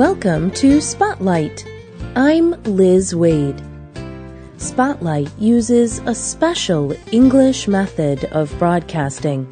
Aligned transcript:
Welcome 0.00 0.50
to 0.52 0.80
Spotlight. 0.80 1.66
I'm 2.16 2.52
Liz 2.62 3.12
Waid. 3.12 3.60
Spotlight 4.56 5.28
uses 5.38 5.98
a 6.06 6.14
special 6.14 6.96
English 7.12 7.68
method 7.68 8.24
of 8.32 8.58
broadcasting. 8.58 9.46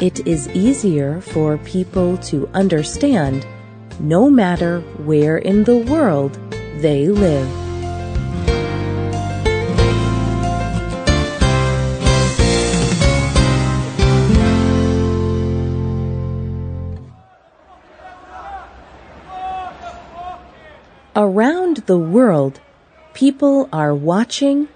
It 0.00 0.26
is 0.26 0.48
easier 0.54 1.20
for 1.20 1.58
people 1.58 2.16
to 2.32 2.48
understand 2.54 3.46
no 4.00 4.30
matter 4.30 4.80
where 5.04 5.36
in 5.36 5.64
the 5.64 5.76
world 5.76 6.32
they 6.78 7.08
live. 7.08 7.71
Around 21.14 21.84
the 21.84 21.98
world, 21.98 22.58
people 23.12 23.68
are 23.70 23.94
watching, 23.94 24.68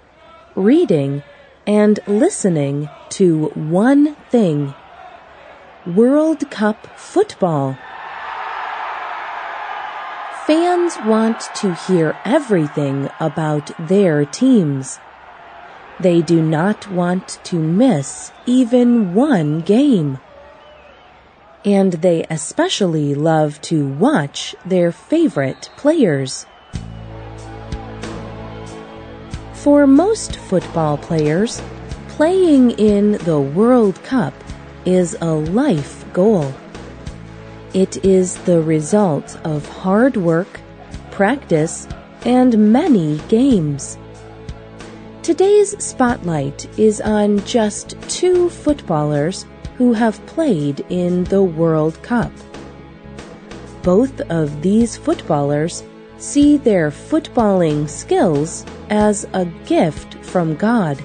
reading, 0.53 1.23
and 1.65 1.99
listening 2.05 2.89
to 3.09 3.45
one 3.55 4.13
thing 4.29 4.75
World 5.87 6.51
Cup 6.51 6.95
football. 6.95 7.75
Fans 10.45 10.97
want 11.07 11.41
to 11.55 11.73
hear 11.73 12.15
everything 12.23 13.09
about 13.19 13.71
their 13.87 14.23
teams. 14.23 14.99
They 15.99 16.21
do 16.21 16.39
not 16.39 16.87
want 16.91 17.39
to 17.45 17.55
miss 17.55 18.31
even 18.45 19.15
one 19.15 19.61
game 19.61 20.19
and 21.67 21.91
they 21.91 22.25
especially 22.29 23.13
love 23.13 23.59
to 23.59 23.85
watch 23.85 24.55
their 24.65 24.89
favorite 24.89 25.69
players. 25.75 26.45
For 29.51 29.85
most 29.85 30.37
football 30.37 30.97
players, 30.97 31.61
playing 32.07 32.71
in 32.71 33.17
the 33.25 33.41
World 33.41 34.01
Cup 34.03 34.33
is 34.85 35.17
a 35.19 35.33
life 35.33 36.05
goal. 36.13 36.53
It 37.73 38.05
is 38.05 38.37
the 38.45 38.61
result 38.61 39.37
of 39.43 39.67
hard 39.67 40.15
work, 40.15 40.61
practice, 41.11 41.85
and 42.23 42.71
many 42.71 43.17
games. 43.27 43.97
Today's 45.21 45.83
spotlight 45.83 46.65
is 46.79 47.01
on 47.01 47.43
just 47.43 47.99
two 48.07 48.49
footballers 48.49 49.45
who 49.77 49.93
have 49.93 50.25
played 50.25 50.85
in 50.89 51.23
the 51.25 51.43
World 51.43 52.01
Cup. 52.01 52.31
Both 53.83 54.19
of 54.29 54.61
these 54.61 54.97
footballers 54.97 55.83
see 56.17 56.57
their 56.57 56.89
footballing 56.89 57.87
skills 57.87 58.65
as 58.89 59.25
a 59.33 59.45
gift 59.65 60.15
from 60.15 60.55
God. 60.55 61.03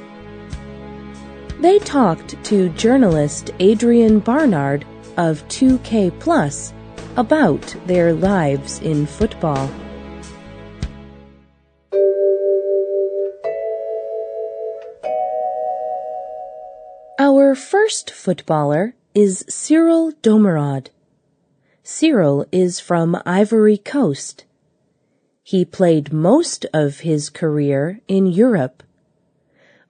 They 1.61 1.78
talked 1.78 2.43
to 2.45 2.70
journalist 2.70 3.50
Adrian 3.61 4.19
Barnard 4.19 4.84
of 5.17 5.47
2K 5.48 6.19
Plus 6.19 6.73
about 7.17 7.77
their 7.87 8.15
lives 8.15 8.81
in 8.81 9.06
football. 9.06 9.70
First 17.83 18.12
footballer 18.12 18.94
is 19.12 19.44
Cyrille 19.48 20.12
Domoraud. 20.22 20.91
Cyrille 21.83 22.47
is 22.52 22.78
from 22.78 23.20
Ivory 23.27 23.77
Coast. 23.77 24.44
He 25.42 25.64
played 25.64 26.12
most 26.12 26.64
of 26.72 27.00
his 27.00 27.28
career 27.28 28.00
in 28.06 28.28
Europe. 28.28 28.84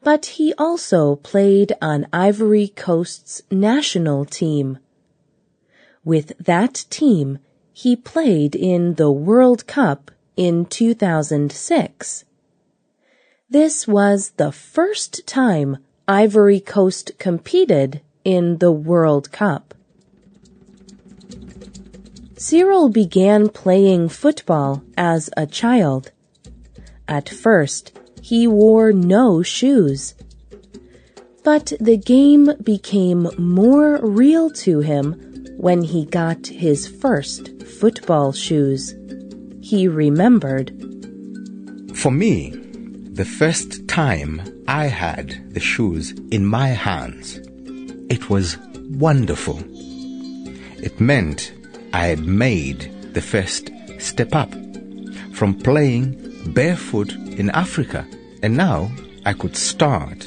But 0.02 0.24
he 0.24 0.54
also 0.56 1.16
played 1.16 1.74
on 1.82 2.06
Ivory 2.14 2.68
Coast's 2.68 3.42
national 3.50 4.24
team. 4.24 4.78
With 6.02 6.32
that 6.38 6.86
team, 6.88 7.40
he 7.74 7.94
played 7.94 8.56
in 8.56 8.94
the 8.94 9.12
World 9.12 9.66
Cup 9.66 10.10
in 10.34 10.64
2006. 10.64 12.24
This 13.50 13.86
was 13.86 14.30
the 14.38 14.50
first 14.50 15.26
time 15.26 15.76
Ivory 16.08 16.58
Coast 16.58 17.12
competed 17.18 18.00
in 18.24 18.58
the 18.58 18.72
World 18.72 19.30
Cup. 19.30 19.74
Cyrille 22.36 22.92
began 22.92 23.48
playing 23.48 24.08
football 24.08 24.82
as 24.96 25.30
a 25.36 25.46
child. 25.46 26.10
At 27.06 27.28
first, 27.28 27.96
he 28.20 28.48
wore 28.48 28.92
no 28.92 29.42
shoes. 29.42 30.14
But 31.44 31.72
the 31.78 31.96
game 31.96 32.50
became 32.62 33.28
more 33.38 33.98
real 34.04 34.50
to 34.66 34.80
him 34.80 35.12
when 35.56 35.82
he 35.82 36.04
got 36.04 36.48
his 36.48 36.88
first 36.88 37.62
football 37.62 38.32
shoes. 38.32 38.96
He 39.60 39.86
remembered. 39.86 40.72
For 41.94 42.10
me, 42.10 42.61
the 43.12 43.24
first 43.26 43.86
time 43.88 44.40
I 44.66 44.86
had 44.86 45.52
the 45.52 45.60
shoes 45.60 46.12
in 46.30 46.46
my 46.46 46.68
hands. 46.68 47.40
It 48.08 48.30
was 48.30 48.56
wonderful. 48.88 49.62
It 50.82 50.98
meant 50.98 51.52
I 51.92 52.06
had 52.06 52.20
made 52.20 52.90
the 53.12 53.20
first 53.20 53.70
step 53.98 54.34
up 54.34 54.50
from 55.34 55.60
playing 55.60 56.16
barefoot 56.54 57.12
in 57.12 57.50
Africa, 57.50 58.06
and 58.42 58.56
now 58.56 58.90
I 59.26 59.34
could 59.34 59.56
start 59.56 60.20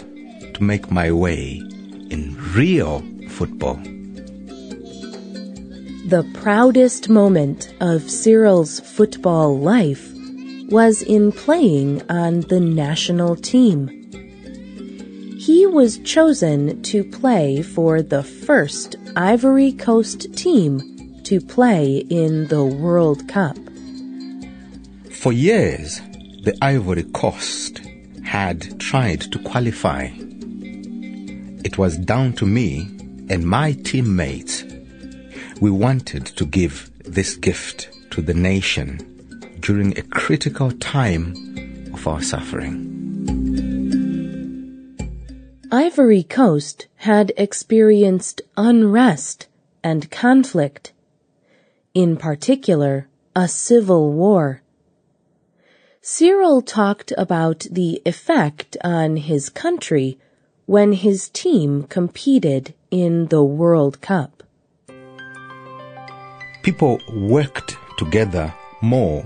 to 0.53 0.63
make 0.63 0.91
my 0.91 1.11
way 1.11 1.63
in 2.11 2.37
real 2.53 3.03
football. 3.29 3.79
The 6.05 6.23
proudest 6.35 7.09
moment 7.09 7.73
of 7.79 8.11
Cyrille's 8.11 8.79
football 8.79 9.57
life 9.57 10.14
was 10.69 11.01
in 11.01 11.31
playing 11.31 12.01
on 12.09 12.41
the 12.41 12.59
national 12.59 13.35
team 13.35 14.05
he 15.45 15.63
was 15.67 15.99
chosen 15.99 16.81
to 16.81 17.03
play 17.03 17.61
for 17.61 18.01
the 18.01 18.23
first 18.23 18.95
Ivory 19.15 19.73
Coast 19.73 20.35
team 20.35 21.21
to 21.23 21.39
play 21.39 21.97
in 22.09 22.47
the 22.47 22.63
World 22.63 23.27
Cup. 23.27 23.55
For 25.11 25.31
years, 25.31 26.01
the 26.41 26.57
Ivory 26.63 27.03
Coast 27.03 27.79
had 28.23 28.79
tried 28.79 29.21
to 29.33 29.37
qualify. 29.43 30.09
It 31.63 31.77
was 31.77 31.95
down 31.99 32.33
to 32.37 32.47
me 32.47 32.89
and 33.29 33.45
my 33.45 33.73
teammates. 33.73 34.63
We 35.61 35.69
wanted 35.69 36.25
to 36.25 36.43
give 36.43 36.89
this 37.03 37.35
gift 37.35 37.89
to 38.09 38.23
the 38.23 38.33
nation 38.33 39.14
during 39.65 39.97
a 39.97 40.01
critical 40.03 40.69
time 40.73 41.33
of 41.91 42.07
our 42.07 42.21
suffering. 42.21 42.85
Ivory 45.71 46.21
Coast 46.21 46.85
had 46.97 47.33
experienced 47.35 48.43
unrest 48.55 49.47
and 49.83 50.11
conflict, 50.11 50.93
in 51.95 52.15
particular, 52.15 53.07
a 53.35 53.47
civil 53.47 54.13
war. 54.13 54.61
Cyrille 55.99 56.61
talked 56.61 57.11
about 57.17 57.65
the 57.71 58.03
effect 58.05 58.77
on 58.83 59.17
his 59.17 59.49
country 59.49 60.19
when 60.67 60.93
his 60.93 61.29
team 61.29 61.83
competed 61.83 62.75
in 62.91 63.27
the 63.27 63.43
World 63.43 63.99
Cup. 64.01 64.43
People 66.61 66.99
worked 67.11 67.77
together 67.97 68.53
more. 68.81 69.25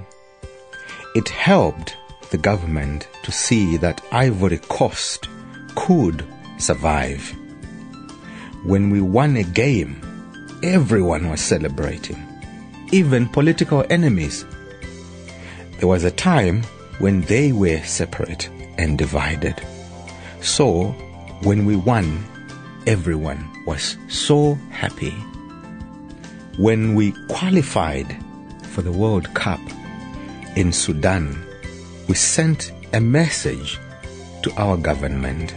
It 1.15 1.27
helped 1.29 1.97
the 2.29 2.37
government 2.37 3.07
to 3.23 3.31
see 3.31 3.77
that 3.77 4.01
Ivory 4.11 4.59
Coast 4.59 5.27
could 5.73 6.23
survive. 6.59 7.35
When 8.63 8.91
we 8.91 9.01
won 9.01 9.35
a 9.35 9.43
game, 9.43 10.01
everyone 10.61 11.29
was 11.29 11.41
celebrating, 11.41 12.23
even 12.91 13.27
political 13.27 13.83
enemies. 13.89 14.45
There 15.79 15.87
was 15.87 16.03
a 16.03 16.11
time 16.11 16.61
when 16.99 17.21
they 17.21 17.53
were 17.53 17.81
separate 17.83 18.47
and 18.77 18.95
divided. 18.95 19.59
So, 20.41 20.89
when 21.41 21.65
we 21.65 21.75
won, 21.75 22.23
everyone 22.85 23.49
was 23.65 23.97
so 24.09 24.55
happy. 24.69 25.15
When 26.57 26.93
we 26.93 27.13
qualified 27.29 28.15
for 28.65 28.83
the 28.83 28.91
World 28.91 29.33
Cup 29.33 29.59
in 30.59 30.73
Sudan, 30.73 31.41
we 32.09 32.15
sent 32.15 32.73
a 32.91 32.99
message 32.99 33.79
to 34.43 34.51
our 34.57 34.75
government 34.75 35.55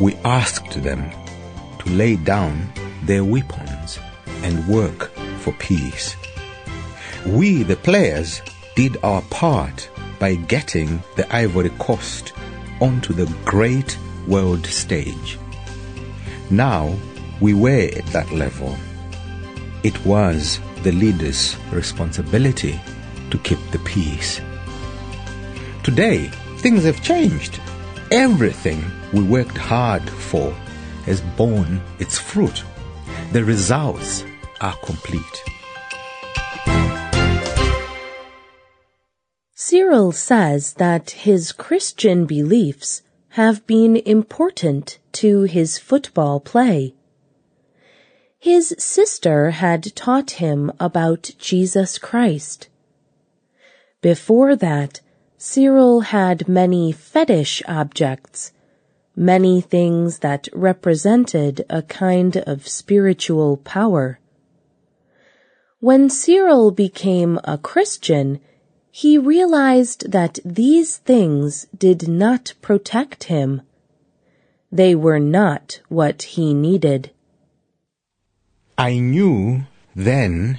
we 0.00 0.16
asked 0.24 0.82
them 0.82 1.08
to 1.78 1.88
lay 1.90 2.16
down 2.16 2.72
their 3.04 3.22
weapons 3.22 4.00
and 4.42 4.66
work 4.66 5.12
for 5.38 5.52
peace. 5.60 6.16
We, 7.24 7.62
the 7.62 7.76
players, 7.76 8.42
did 8.74 8.96
our 9.04 9.22
part 9.30 9.88
by 10.18 10.34
getting 10.34 11.00
the 11.14 11.32
Ivory 11.32 11.70
Coast 11.78 12.32
onto 12.80 13.12
the 13.12 13.32
great 13.44 13.96
world 14.26 14.66
stage. 14.66 15.38
Now 16.50 16.96
we 17.40 17.54
were 17.54 17.90
at 17.96 18.06
that 18.06 18.32
level. 18.32 18.76
It 19.84 20.04
was 20.04 20.58
the 20.82 20.90
leader's 20.90 21.56
responsibility 21.70 22.80
to 23.32 23.38
keep 23.38 23.58
the 23.70 23.78
peace. 23.80 24.40
Today, 25.82 26.28
things 26.58 26.84
have 26.84 27.02
changed. 27.02 27.58
Everything 28.10 28.84
we 29.12 29.22
worked 29.22 29.56
hard 29.56 30.08
for 30.08 30.52
has 31.06 31.22
borne 31.36 31.80
its 31.98 32.18
fruit. 32.18 32.62
The 33.32 33.42
results 33.42 34.24
are 34.60 34.76
complete. 34.84 35.42
Cyrille 39.54 40.12
says 40.12 40.74
that 40.74 41.10
his 41.26 41.52
Christian 41.52 42.26
beliefs 42.26 43.02
have 43.30 43.66
been 43.66 43.96
important 43.96 44.98
to 45.12 45.42
his 45.42 45.78
football 45.78 46.38
play. 46.38 46.94
His 48.38 48.74
sister 48.78 49.52
had 49.52 49.96
taught 49.96 50.32
him 50.32 50.70
about 50.78 51.30
Jesus 51.38 51.96
Christ. 51.96 52.68
Before 54.02 54.56
that, 54.56 55.00
Cyrille 55.38 56.00
had 56.00 56.48
many 56.48 56.90
fetish 56.90 57.62
objects, 57.68 58.52
many 59.14 59.60
things 59.60 60.18
that 60.18 60.48
represented 60.52 61.64
a 61.70 61.82
kind 61.82 62.36
of 62.38 62.66
spiritual 62.66 63.58
power. 63.58 64.18
When 65.78 66.10
Cyrille 66.10 66.72
became 66.72 67.38
a 67.44 67.58
Christian, 67.58 68.40
he 68.90 69.18
realized 69.18 70.10
that 70.10 70.40
these 70.44 70.96
things 70.96 71.66
did 71.76 72.08
not 72.08 72.54
protect 72.60 73.24
him. 73.24 73.62
They 74.72 74.96
were 74.96 75.20
not 75.20 75.80
what 75.88 76.22
he 76.34 76.54
needed. 76.54 77.12
I 78.76 78.98
knew 78.98 79.62
then 79.94 80.58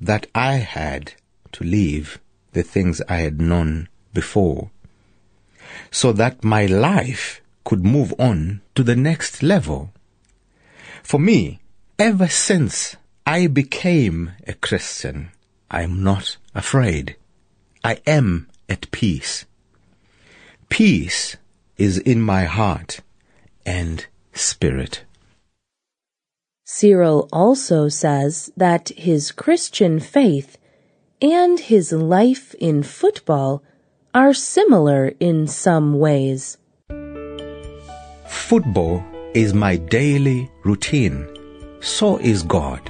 that 0.00 0.28
I 0.32 0.54
had 0.54 1.14
to 1.52 1.64
leave 1.64 2.20
the 2.54 2.62
things 2.62 3.02
I 3.08 3.18
had 3.18 3.40
known 3.40 3.88
before 4.12 4.70
so 5.90 6.12
that 6.12 6.42
my 6.44 6.66
life 6.66 7.40
could 7.64 7.84
move 7.84 8.14
on 8.18 8.60
to 8.74 8.82
the 8.82 8.96
next 8.96 9.42
level. 9.42 9.92
For 11.02 11.20
me, 11.20 11.60
ever 11.98 12.28
since 12.28 12.96
I 13.26 13.46
became 13.46 14.32
a 14.46 14.54
Christian, 14.54 15.30
I 15.70 15.82
am 15.82 16.02
not 16.02 16.36
afraid. 16.54 17.16
I 17.82 18.00
am 18.06 18.48
at 18.68 18.90
peace. 18.90 19.44
Peace 20.68 21.36
is 21.76 21.98
in 21.98 22.20
my 22.20 22.44
heart 22.44 23.00
and 23.64 24.06
spirit. 24.32 25.04
Cyrille 26.66 27.28
also 27.32 27.88
says 27.88 28.50
that 28.56 28.88
his 28.90 29.32
Christian 29.32 30.00
faith 30.00 30.56
and 31.20 31.58
his 31.58 31.92
life 31.92 32.54
in 32.54 32.82
football 32.82 33.62
are 34.14 34.34
similar 34.34 35.12
in 35.20 35.46
some 35.46 35.98
ways. 35.98 36.58
Football 38.28 39.02
is 39.34 39.54
my 39.54 39.76
daily 39.76 40.50
routine. 40.64 41.26
So 41.80 42.18
is 42.18 42.42
God. 42.42 42.82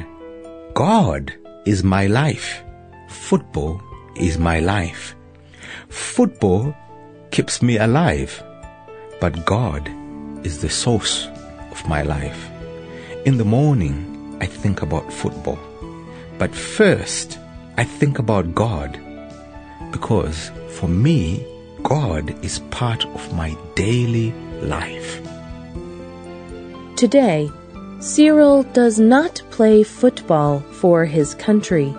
God 0.75 1.33
is 1.65 1.83
my 1.83 2.07
life. 2.07 2.63
Football 3.09 3.81
is 4.17 4.39
my 4.39 4.61
life. 4.61 5.17
Football 5.89 6.75
keeps 7.31 7.63
me 7.63 7.79
alive, 7.79 8.43
but 9.21 9.47
God 9.47 9.89
is 10.45 10.61
the 10.61 10.69
source 10.69 11.27
of 11.71 11.89
my 11.89 12.03
life. 12.03 12.51
In 13.25 13.39
the 13.39 13.45
morning, 13.45 14.37
I 14.41 14.47
think 14.47 14.83
about 14.83 15.13
football, 15.13 15.59
but 16.39 16.55
first, 16.55 17.39
I 17.77 17.85
think 17.85 18.19
about 18.19 18.55
God 18.55 19.01
because 19.91 20.51
for 20.71 20.89
me, 20.89 21.45
God 21.83 22.45
is 22.45 22.61
part 22.71 23.05
of 23.05 23.35
my 23.35 23.57
daily 23.75 24.33
life. 24.63 25.21
Today, 26.97 27.51
Cyrille 27.99 28.63
does 28.73 29.01
not 29.01 29.43
play 29.51 29.83
football 29.83 30.61
for 30.61 31.05
his 31.05 31.35
country. 31.35 31.93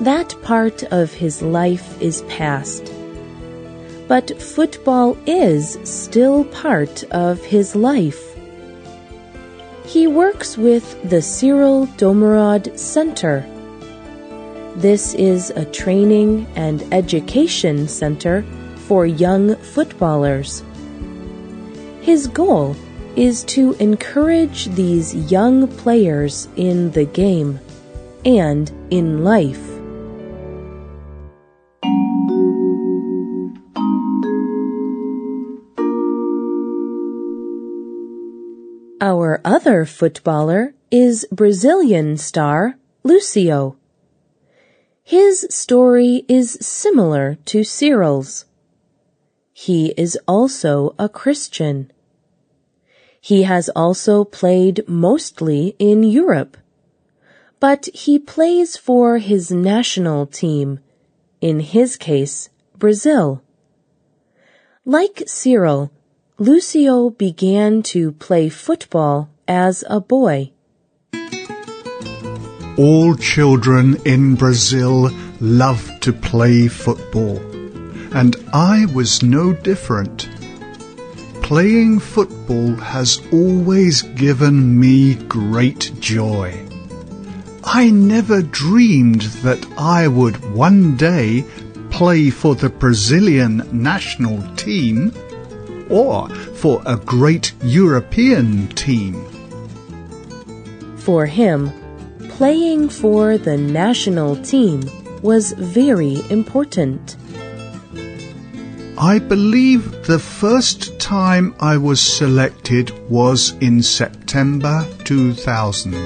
That 0.00 0.34
part 0.42 0.82
of 0.84 1.12
his 1.12 1.42
life 1.42 2.00
is 2.00 2.22
past. 2.22 2.92
But 4.08 4.40
football 4.40 5.18
is 5.26 5.78
still 5.84 6.44
part 6.44 7.04
of 7.10 7.44
his 7.44 7.76
life. 7.76 8.34
He 9.84 10.06
works 10.06 10.56
with 10.56 10.86
the 11.10 11.20
Cyrille 11.20 11.86
Domoraud 11.98 12.78
Center. 12.78 13.44
This 14.78 15.12
is 15.14 15.50
a 15.50 15.64
training 15.64 16.46
and 16.54 16.84
education 16.94 17.88
center 17.88 18.44
for 18.86 19.06
young 19.06 19.56
footballers. 19.56 20.62
His 22.00 22.28
goal 22.28 22.76
is 23.16 23.42
to 23.58 23.72
encourage 23.80 24.66
these 24.66 25.32
young 25.32 25.66
players 25.66 26.46
in 26.54 26.92
the 26.92 27.06
game 27.06 27.58
and 28.24 28.70
in 28.90 29.24
life. 29.24 29.66
Our 39.00 39.40
other 39.44 39.84
footballer 39.84 40.74
is 40.92 41.26
Brazilian 41.32 42.16
star 42.16 42.78
Lucio. 43.02 43.77
His 45.08 45.46
story 45.48 46.26
is 46.28 46.58
similar 46.60 47.38
to 47.46 47.64
Cyrille's. 47.64 48.44
He 49.54 49.94
is 49.96 50.18
also 50.28 50.94
a 50.98 51.08
Christian. 51.08 51.90
He 53.18 53.44
has 53.44 53.70
also 53.70 54.22
played 54.24 54.86
mostly 54.86 55.74
in 55.78 56.02
Europe. 56.02 56.58
But 57.58 57.86
he 57.94 58.18
plays 58.18 58.76
for 58.76 59.16
his 59.16 59.50
national 59.50 60.26
team, 60.26 60.80
in 61.40 61.60
his 61.60 61.96
case, 61.96 62.50
Brazil. 62.76 63.40
Like 64.84 65.22
Cyrille, 65.26 65.90
Lucio 66.36 67.08
began 67.08 67.82
to 67.94 68.12
play 68.12 68.50
football 68.50 69.30
as 69.48 69.82
a 69.88 70.00
boy. 70.00 70.52
All 72.78 73.16
children 73.16 73.96
in 74.04 74.36
Brazil 74.36 75.10
love 75.40 75.90
to 75.98 76.12
play 76.12 76.68
football, 76.68 77.38
and 78.14 78.36
I 78.52 78.86
was 78.94 79.20
no 79.20 79.52
different. 79.52 80.28
Playing 81.42 81.98
football 81.98 82.76
has 82.76 83.20
always 83.32 84.02
given 84.02 84.78
me 84.78 85.16
great 85.16 85.90
joy. 85.98 86.54
I 87.64 87.90
never 87.90 88.42
dreamed 88.42 89.22
that 89.42 89.66
I 89.76 90.06
would 90.06 90.54
one 90.54 90.96
day 90.96 91.44
play 91.90 92.30
for 92.30 92.54
the 92.54 92.68
Brazilian 92.68 93.68
national 93.72 94.40
team 94.54 95.12
or 95.90 96.28
for 96.54 96.80
a 96.86 96.96
great 96.96 97.52
European 97.64 98.68
team. 98.68 99.14
For 100.98 101.26
him, 101.26 101.72
playing 102.38 102.88
for 102.88 103.36
the 103.36 103.56
national 103.58 104.36
team 104.44 104.80
was 105.22 105.50
very 105.54 106.22
important. 106.30 107.16
I 108.96 109.18
believe 109.18 110.06
the 110.06 110.20
first 110.20 111.00
time 111.00 111.52
I 111.58 111.76
was 111.76 112.00
selected 112.00 112.92
was 113.10 113.56
in 113.60 113.82
September 113.82 114.86
2000. 115.02 115.96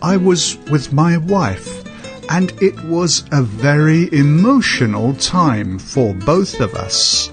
I 0.00 0.16
was 0.16 0.56
with 0.70 0.92
my 0.92 1.16
wife 1.16 1.82
and 2.30 2.52
it 2.62 2.80
was 2.84 3.24
a 3.32 3.42
very 3.42 4.12
emotional 4.12 5.14
time 5.14 5.80
for 5.80 6.14
both 6.14 6.60
of 6.60 6.76
us. 6.76 7.26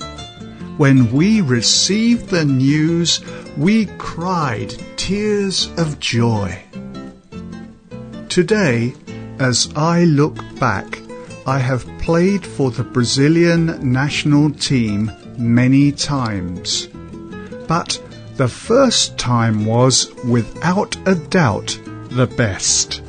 When 0.77 1.12
we 1.12 1.41
received 1.41 2.29
the 2.29 2.46
news, 2.46 3.22
we 3.58 3.86
cried 4.00 4.74
tears 4.98 5.70
of 5.77 6.00
joy. 6.00 6.63
Today, 8.32 8.94
as 9.40 9.68
I 9.76 10.06
look 10.06 10.38
back, 10.58 11.02
I 11.46 11.60
have 11.60 11.86
played 12.00 12.46
for 12.46 12.72
the 12.72 12.86
Brazilian 12.86 13.92
national 13.92 14.52
team 14.52 15.12
many 15.38 15.92
times. 15.92 16.88
But 17.68 18.02
the 18.38 18.48
first 18.48 19.18
time 19.18 19.66
was, 19.66 20.16
without 20.24 20.96
a 21.06 21.16
doubt, 21.16 21.78
the 22.12 22.26
best. 22.26 23.02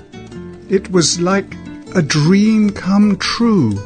It 0.69 0.91
was 0.91 1.21
like 1.21 1.55
a 1.95 2.02
dream 2.02 2.71
come 2.71 3.17
true 3.17 3.76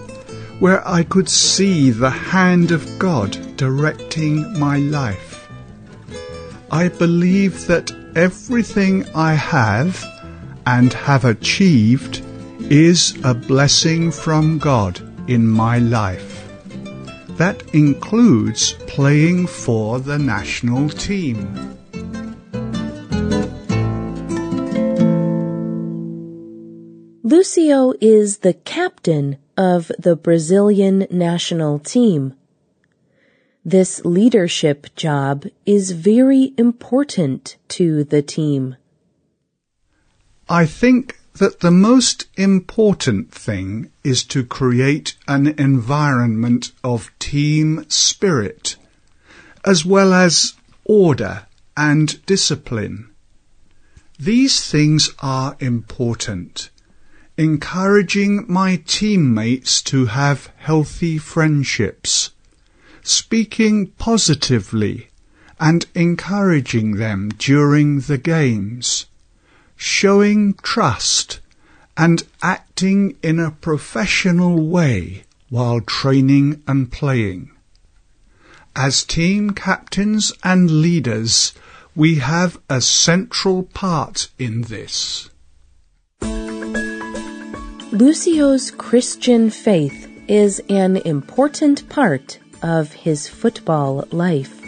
where 0.59 0.89
I 0.89 1.03
could 1.03 1.29
see 1.29 1.91
the 1.91 2.09
hand 2.09 2.71
of 2.71 2.99
God 2.99 3.37
directing 3.59 4.59
my 4.59 4.79
life. 4.79 5.51
I 6.71 6.89
believe 6.89 7.67
that 7.67 7.93
everything 8.15 9.05
I 9.15 9.35
have 9.35 10.03
and 10.67 10.93
have 10.93 11.25
achieved 11.25 12.23
is 12.71 13.17
a 13.25 13.33
blessing 13.33 14.11
from 14.11 14.59
God 14.59 15.01
in 15.29 15.47
my 15.47 15.79
life. 15.79 16.49
That 17.37 17.63
includes 17.75 18.73
playing 18.87 19.47
for 19.47 20.01
the 20.01 20.19
national 20.19 20.89
team. 20.89 21.77
Lucio 27.23 27.93
is 28.01 28.39
the 28.39 28.55
captain 28.55 29.37
of 29.57 29.91
the 29.99 30.17
Brazilian 30.17 31.07
national 31.11 31.79
team. 31.79 32.35
This 33.65 34.05
leadership 34.05 34.95
job 34.95 35.45
is 35.67 35.91
very 35.91 36.55
important 36.57 37.57
to 37.69 38.05
the 38.05 38.23
team. 38.23 38.77
I 40.49 40.67
think 40.67 41.19
that 41.35 41.61
the 41.61 41.71
most 41.71 42.27
important 42.37 43.33
thing 43.33 43.91
is 44.05 44.25
to 44.25 44.45
create 44.45 45.17
an 45.27 45.49
environment 45.59 46.73
of 46.85 47.11
team 47.19 47.85
spirit, 47.89 48.77
as 49.65 49.85
well 49.85 50.13
as 50.15 50.55
order 50.85 51.47
and 51.77 52.25
discipline. 52.27 53.09
These 54.19 54.61
things 54.71 55.11
are 55.21 55.57
important 55.61 56.71
encouraging 57.39 58.47
my 58.49 58.83
teammates 58.87 59.83
to 59.83 60.07
have 60.07 60.51
healthy 60.57 61.19
friendships, 61.19 62.31
speaking 63.03 63.89
positively 63.99 65.09
and 65.61 65.85
encouraging 65.95 66.97
them 66.97 67.29
during 67.37 68.01
the 68.01 68.17
games, 68.17 69.05
showing 69.77 70.55
trust 70.63 71.41
and 71.97 72.23
acting 72.43 73.17
in 73.23 73.39
a 73.39 73.51
professional 73.51 74.67
way 74.67 75.23
while 75.49 75.81
training 75.81 76.63
and 76.67 76.91
playing. 76.91 77.51
As 78.75 79.05
team 79.05 79.51
captains 79.51 80.33
and 80.43 80.71
leaders, 80.71 81.55
we 81.95 82.17
have 82.17 82.59
a 82.69 82.81
central 82.81 83.63
part 83.63 84.29
in 84.39 84.63
this. 84.63 85.31
Lucio's 87.93 88.71
Christian 88.71 89.49
faith 89.49 90.11
is 90.29 90.61
an 90.69 90.99
important 90.99 91.89
part 91.89 92.39
of 92.63 92.93
his 92.93 93.29
football 93.29 94.07
life. 94.11 94.61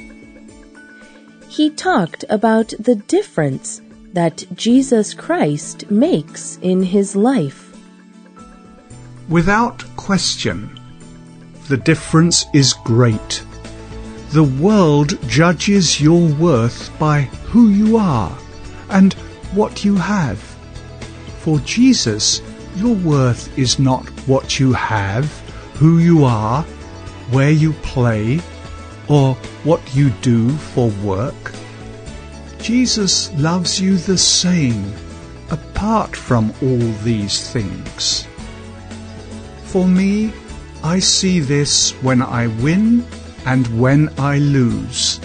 He 1.49 1.69
talked 1.69 2.25
about 2.31 2.73
the 2.79 2.95
difference 2.95 3.83
that 4.19 4.43
Jesus 4.57 5.15
Christ 5.15 5.89
makes 5.93 6.59
in 6.61 6.83
his 6.83 7.15
life. 7.15 7.73
Without 9.29 9.85
question, 9.95 10.77
the 11.69 11.77
difference 11.77 12.45
is 12.53 12.73
great. 12.83 13.45
The 14.31 14.43
world 14.43 15.17
judges 15.29 16.01
your 16.01 16.27
worth 16.35 16.91
by 16.99 17.21
who 17.51 17.69
you 17.69 17.97
are 17.97 18.37
and 18.91 19.13
what 19.55 19.85
you 19.85 19.95
have. 19.95 20.41
For 21.39 21.61
Jesus, 21.61 22.43
your 22.75 22.97
worth 22.97 23.57
is 23.57 23.79
not 23.79 24.05
what 24.27 24.59
you 24.59 24.73
have, 24.73 25.27
who 25.75 26.01
you 26.01 26.25
are, 26.25 26.65
where 27.31 27.53
you 27.53 27.73
play, 27.95 28.41
or 29.09 29.35
what 29.63 29.95
you 29.95 30.11
do 30.23 30.51
for 30.75 30.89
work. 31.05 31.53
Jesus 32.61 33.33
loves 33.35 33.81
you 33.81 33.97
the 33.97 34.19
same, 34.19 34.93
apart 35.50 36.15
from 36.15 36.53
all 36.62 36.93
these 37.03 37.50
things. 37.50 38.27
For 39.65 39.87
me, 39.87 40.33
I 40.83 40.99
see 40.99 41.41
this 41.41 41.93
when 42.03 42.23
I 42.23 42.47
win 42.47 43.05
and 43.47 43.67
when 43.81 44.11
I 44.19 44.38
lose. 44.38 45.21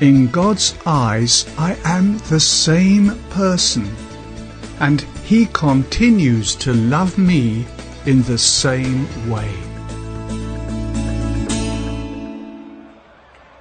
In 0.00 0.28
God's 0.28 0.74
eyes, 0.84 1.46
I 1.56 1.76
am 1.84 2.18
the 2.28 2.40
same 2.40 3.18
person, 3.30 3.88
and 4.80 5.00
He 5.24 5.46
continues 5.46 6.56
to 6.56 6.72
love 6.74 7.16
me 7.18 7.66
in 8.04 8.22
the 8.22 8.38
same 8.38 9.06
way. 9.30 9.50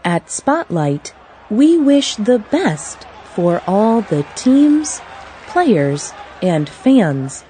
At 0.03 0.31
Spotlight, 0.31 1.13
we 1.51 1.77
wish 1.77 2.15
the 2.15 2.39
best 2.39 3.05
for 3.35 3.61
all 3.67 4.01
the 4.01 4.23
teams, 4.35 5.01
players, 5.47 6.13
and 6.41 6.69
fans. 6.69 7.43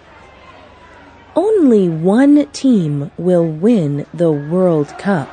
Only 1.35 1.87
one 1.87 2.47
team 2.47 3.11
will 3.19 3.45
win 3.45 4.07
the 4.15 4.31
World 4.31 4.87
Cup. 4.97 5.29